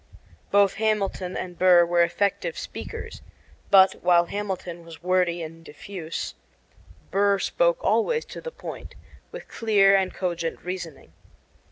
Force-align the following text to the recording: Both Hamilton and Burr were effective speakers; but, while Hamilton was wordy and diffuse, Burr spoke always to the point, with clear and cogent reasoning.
Both 0.49 0.73
Hamilton 0.81 1.37
and 1.37 1.59
Burr 1.59 1.85
were 1.85 2.01
effective 2.01 2.57
speakers; 2.57 3.21
but, 3.69 3.93
while 4.03 4.25
Hamilton 4.25 4.83
was 4.83 5.03
wordy 5.03 5.43
and 5.43 5.63
diffuse, 5.63 6.33
Burr 7.11 7.37
spoke 7.37 7.77
always 7.83 8.25
to 8.25 8.41
the 8.41 8.49
point, 8.49 8.95
with 9.31 9.47
clear 9.47 9.95
and 9.95 10.11
cogent 10.11 10.59
reasoning. 10.63 11.13